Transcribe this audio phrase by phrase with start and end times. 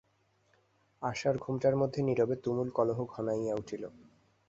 [1.01, 3.83] আশার ঘোমটার মধ্যে নীরবে তুমুল কলহ ঘনাইয়া উঠিল।